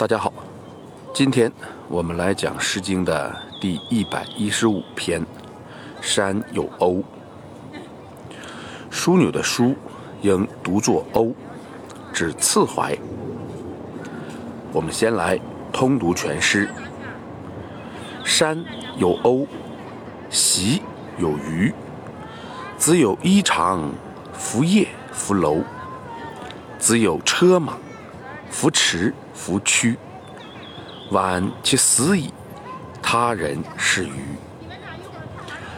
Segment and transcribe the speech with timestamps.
[0.00, 0.32] 大家好，
[1.12, 1.52] 今天
[1.86, 5.20] 我们来讲《诗经》的第一百一十五篇
[6.00, 6.92] 《山有欧》。
[8.90, 9.74] 枢纽的“枢”
[10.22, 11.34] 应读作“欧”，
[12.14, 12.96] 指次怀。
[14.72, 15.38] 我们先来
[15.70, 16.70] 通读全诗：
[18.24, 18.64] 山
[18.96, 19.46] 有欧，
[20.30, 20.80] 隰
[21.18, 21.74] 有鱼，
[22.78, 23.78] 子有衣裳，
[24.32, 25.58] 夫叶夫楼，
[26.78, 27.74] 子有车马，
[28.48, 29.12] 夫驰。
[29.40, 29.96] 夫躯，
[31.12, 32.30] 晚其死矣，
[33.00, 34.36] 他人是鱼。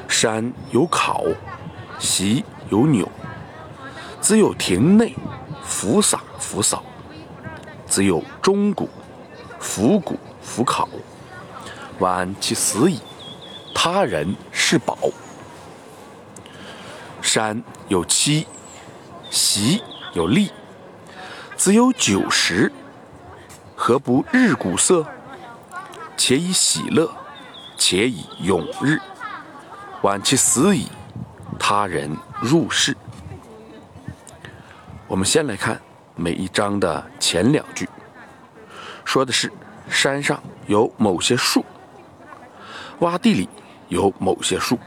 [0.08, 1.22] 山有考，
[1.96, 3.08] 席有纽，
[4.20, 5.14] 子有庭内，
[5.62, 6.82] 拂洒拂扫，
[7.86, 8.90] 子有钟鼓，
[9.60, 10.88] 釜鼓釜考，
[12.00, 12.98] 晚其死矣，
[13.72, 14.98] 他人是宝。
[17.20, 18.44] 山有期，
[19.30, 19.80] 席
[20.14, 20.50] 有粒，
[21.56, 22.72] 子有九十。
[23.84, 25.04] 何不日鼓瑟？
[26.16, 27.10] 且以喜乐，
[27.76, 28.96] 且以永日。
[30.02, 30.86] 晚其死矣，
[31.58, 32.96] 他人入室。
[35.08, 35.82] 我们先来看
[36.14, 37.88] 每一章的前两句，
[39.04, 39.52] 说的是
[39.88, 41.64] 山上有某些树，
[43.00, 43.48] 洼地里
[43.88, 44.78] 有某些树。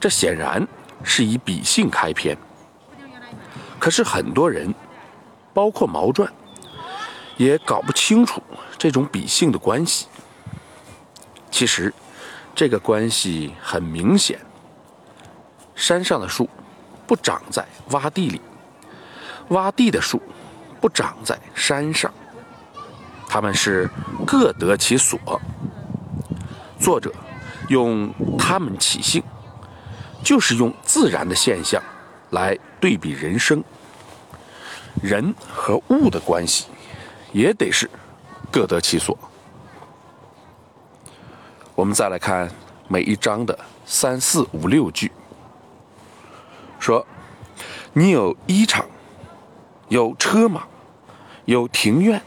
[0.00, 0.66] 这显然
[1.04, 2.34] 是以比兴开篇。
[3.78, 4.74] 可是很多人，
[5.52, 6.26] 包括毛传。
[7.40, 8.42] 也搞不清楚
[8.76, 10.06] 这种比性的关系。
[11.50, 11.90] 其实，
[12.54, 14.38] 这个关系很明显。
[15.74, 16.46] 山上的树
[17.06, 18.42] 不长在洼地里，
[19.48, 20.20] 洼地的树
[20.82, 22.12] 不长在山上，
[23.26, 23.88] 它们是
[24.26, 25.18] 各得其所。
[26.78, 27.10] 作者
[27.68, 29.22] 用它们起兴，
[30.22, 31.82] 就是用自然的现象
[32.32, 33.64] 来对比人生，
[35.02, 36.66] 人和物的关系。
[37.32, 37.88] 也得是
[38.50, 39.16] 各得其所。
[41.74, 42.50] 我们再来看
[42.88, 45.10] 每一章的三四五六句，
[46.78, 47.06] 说
[47.94, 48.84] ：“你有衣裳，
[49.88, 50.64] 有车马，
[51.44, 52.20] 有庭院，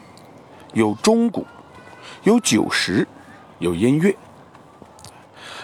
[0.74, 1.46] 有钟鼓，
[2.24, 3.08] 有酒食，
[3.60, 4.16] 有音乐。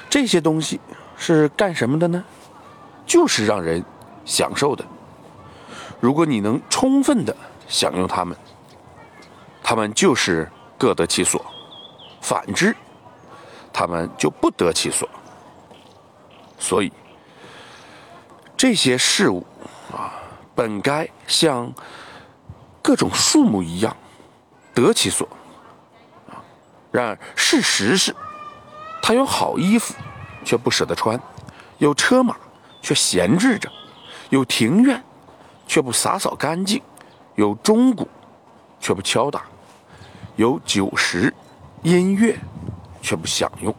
[0.10, 0.80] 这些东西
[1.16, 2.24] 是干什么的呢？
[3.06, 3.84] 就是让人
[4.26, 4.86] 享受的。
[6.00, 7.36] 如果你能充分的
[7.68, 8.38] 享用它们。”
[9.70, 11.46] 他们就是各得其所，
[12.22, 12.76] 反之，
[13.72, 15.08] 他们就不得其所。
[16.58, 16.92] 所以，
[18.58, 19.46] 这些事物
[19.94, 20.12] 啊，
[20.56, 21.72] 本该像
[22.82, 23.96] 各种树木一样
[24.74, 25.30] 得其所。
[26.90, 28.16] 然而，事实是，
[29.04, 29.94] 他有好衣服，
[30.44, 31.16] 却不舍得穿；
[31.78, 32.36] 有车马，
[32.82, 33.70] 却闲置着；
[34.32, 35.04] 有庭院，
[35.68, 36.82] 却不洒扫干净；
[37.36, 38.08] 有钟鼓，
[38.80, 39.44] 却不敲打。
[40.40, 41.34] 有酒食、
[41.84, 42.34] 音乐，
[43.02, 43.76] 却不享用。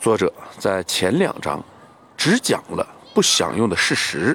[0.00, 1.62] 作者在前两章
[2.16, 4.34] 只讲了不享用的事实，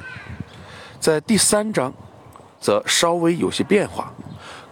[1.00, 1.92] 在第三章
[2.62, 4.14] 则稍微有些变化，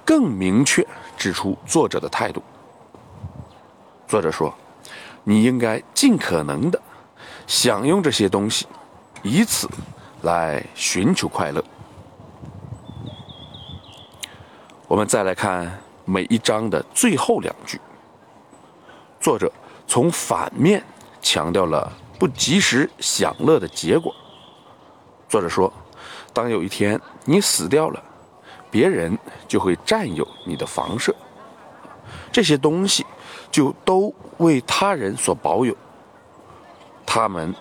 [0.05, 0.85] 更明确
[1.17, 2.43] 指出作者的态度。
[4.07, 4.53] 作者说
[5.25, 6.79] ：“你应该尽可能的
[7.47, 8.67] 享用这些东西，
[9.23, 9.67] 以此
[10.21, 11.63] 来寻求快乐。”
[14.87, 15.69] 我们再来看
[16.05, 17.77] 每一章的最后两句，
[19.19, 19.51] 作者
[19.85, 20.81] 从反面
[21.21, 24.15] 强调了不及时享乐的结果。
[25.27, 25.71] 作者说
[26.31, 28.01] ：“当有一天你死掉了，
[28.71, 31.13] 别人就会占有你的房舍，
[32.31, 33.05] 这些东西
[33.51, 35.75] 就都为他人所保有，
[37.05, 37.53] 他们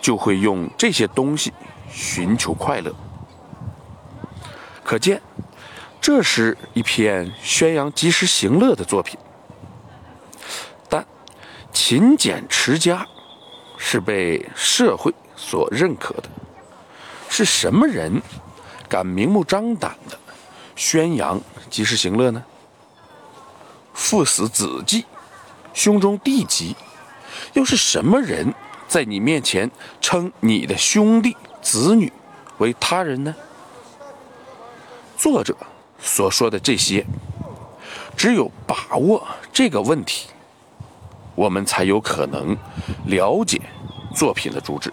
[0.00, 1.52] 就会用这些东西
[1.88, 2.94] 寻求快乐。”
[4.84, 5.20] 可见。
[6.12, 9.16] 这是一篇宣扬及时行乐的作品，
[10.88, 11.06] 但
[11.72, 13.06] 勤俭持家
[13.78, 16.24] 是被社会所认可的。
[17.28, 18.20] 是什么人
[18.88, 20.18] 敢明目张胆的
[20.74, 22.44] 宣扬及时行乐呢？
[23.94, 25.06] 父死子继，
[25.72, 26.74] 兄终弟及，
[27.52, 28.52] 又是什么人
[28.88, 29.70] 在你面前
[30.00, 32.12] 称你的兄弟子女
[32.58, 33.32] 为他人呢？
[35.16, 35.56] 作者。
[36.02, 37.04] 所说的这些，
[38.16, 40.28] 只有把握这个问题，
[41.34, 42.56] 我们才有可能
[43.06, 43.60] 了解
[44.14, 44.92] 作品的主旨。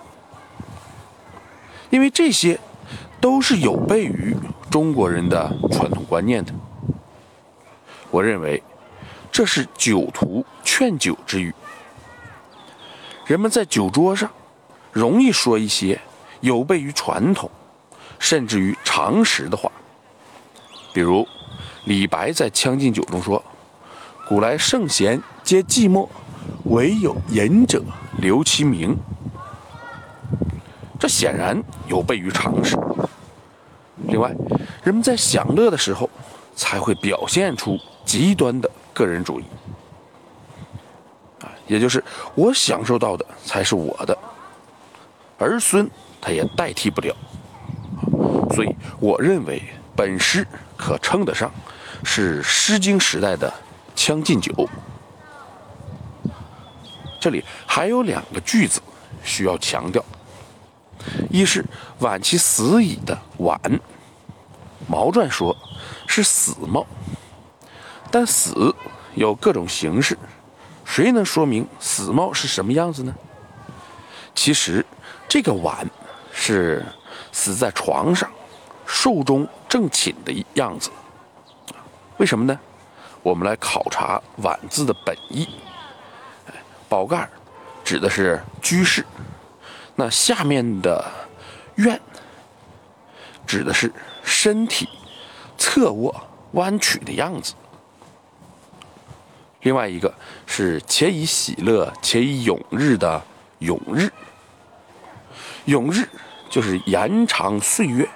[1.89, 2.59] 因为这些
[3.21, 4.35] 都是有悖于
[4.69, 6.53] 中国人的传统观念的。
[8.11, 8.61] 我认为
[9.31, 11.53] 这是酒徒劝酒之语。
[13.25, 14.29] 人们在酒桌上
[14.91, 15.99] 容易说一些
[16.41, 17.49] 有悖于传统，
[18.19, 19.71] 甚至于常识的话。
[20.97, 21.27] 比如，
[21.83, 23.43] 李白在《将进酒》中说
[24.27, 26.09] ：“古来圣贤皆寂寞，
[26.63, 27.83] 惟有饮者
[28.17, 28.97] 留其名。”
[30.99, 32.75] 这显然有悖于常识。
[34.07, 34.33] 另外，
[34.83, 36.09] 人们在享乐的时候，
[36.55, 39.43] 才会表现出极端的个人主义，
[41.41, 42.03] 啊，也就是
[42.33, 44.17] 我享受到的才是我的，
[45.37, 45.87] 儿孙
[46.19, 47.15] 他也代替不了。
[48.55, 49.61] 所以，我认为
[49.95, 50.43] 本诗
[50.87, 51.51] 可称得上
[52.05, 53.49] 是《诗经》时代的
[53.93, 54.53] 《将进酒》。
[57.19, 58.79] 这里还有两个句子
[59.21, 60.01] 需要强调。
[61.29, 61.65] 一是
[61.99, 63.59] 晚其死矣的晚，
[64.87, 65.53] 毛传说
[66.07, 66.87] 是死猫，
[68.09, 68.73] 但死
[69.13, 70.17] 有各种形式，
[70.85, 73.13] 谁能说明死猫是什么样子呢？
[74.33, 74.85] 其实
[75.27, 75.85] 这个晚
[76.31, 76.85] 是
[77.33, 78.31] 死在床上，
[78.87, 80.89] 寿终正寝的样子。
[82.17, 82.57] 为什么呢？
[83.21, 85.47] 我们来考察“晚”字的本意。
[86.87, 87.29] 宝盖
[87.83, 89.05] 指的是居士。
[89.95, 91.03] 那下面的
[91.75, 91.99] “愿”
[93.45, 93.91] 指的是
[94.23, 94.87] 身体
[95.57, 96.15] 侧卧
[96.53, 97.53] 弯曲的样子。
[99.61, 100.13] 另外一个
[100.45, 103.21] 是“且以喜乐，且以永日”的
[103.59, 104.09] “永日”。
[105.65, 106.07] 永日
[106.49, 108.07] 就是延长岁月、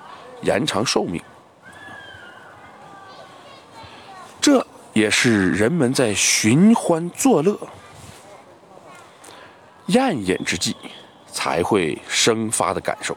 [0.41, 1.21] 延长寿命。
[4.39, 7.57] 这也是人们在寻欢作乐、
[9.87, 10.75] 宴饮之际。
[11.33, 13.15] 才会生发的感受。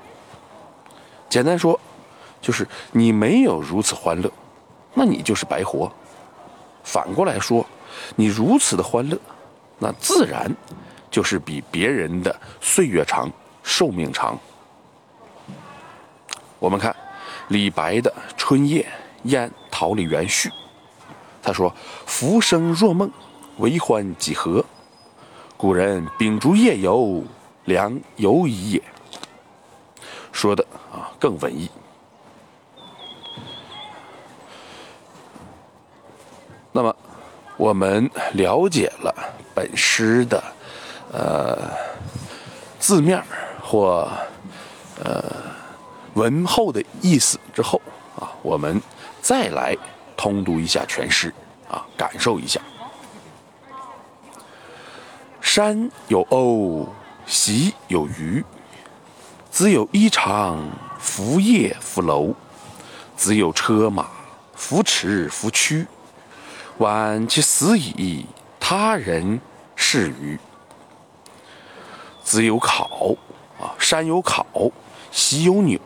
[1.29, 1.79] 简单说，
[2.41, 4.31] 就是你没有如此欢乐，
[4.94, 5.91] 那你就是白活；
[6.85, 7.67] 反过来说，
[8.15, 9.19] 你如此的欢乐，
[9.81, 10.49] 那自然
[11.11, 13.29] 就是比别人的岁月长、
[13.65, 14.38] 寿命长。
[16.61, 16.94] 我们看
[17.49, 18.87] 李白的《春夜
[19.25, 20.49] 宴桃李园序》，
[21.43, 21.75] 他说
[22.06, 23.11] ：“浮生若梦，
[23.58, 24.64] 为欢几何？
[25.56, 27.23] 古人秉烛夜游。”
[27.64, 28.82] 良游矣也，
[30.32, 30.62] 说的
[30.93, 31.70] 啊更文艺。
[36.70, 36.94] 那么，
[37.56, 39.14] 我们了解了
[39.55, 40.44] 本诗的
[41.11, 41.56] 呃
[42.79, 43.25] 字面
[43.62, 44.06] 或
[45.02, 45.25] 呃
[46.14, 47.81] 文后的意思之后
[48.19, 48.81] 啊，我们
[49.20, 49.76] 再来
[50.16, 51.32] 通读一下全诗
[51.69, 52.61] 啊，感受一下。
[55.40, 56.88] 山有欧。
[57.26, 58.44] 席有余，
[59.50, 60.58] 子有衣裳，
[60.99, 62.34] 拂叶拂楼；
[63.17, 64.10] 子有车马，
[64.55, 65.87] 扶持扶驱。
[66.76, 68.26] 晚其死矣，
[68.60, 69.40] 他人
[69.75, 70.38] 是与？
[72.22, 73.17] 子有考
[73.58, 74.44] 啊，山有考，
[75.10, 75.81] 席有钮，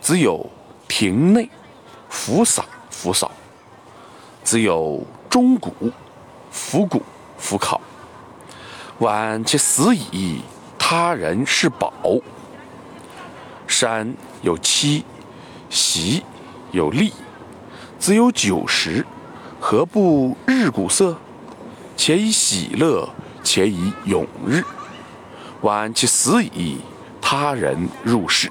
[0.00, 0.44] 只有
[0.88, 1.48] 庭内，
[2.08, 3.30] 扶扫扶扫；
[4.42, 5.72] 只有钟鼓，
[6.50, 7.02] 扶鼓
[7.38, 7.80] 扶考。
[9.00, 10.42] 晚其死矣，
[10.78, 11.92] 他人是宝。
[13.66, 15.04] 山有妻，
[15.68, 16.22] 席
[16.72, 17.12] 有立，
[17.98, 19.06] 只有酒食，
[19.60, 21.16] 何不日鼓瑟？
[21.96, 23.08] 且以喜乐，
[23.44, 24.64] 且以永日。
[25.60, 26.78] 晚其死矣，
[27.20, 28.50] 他人入室。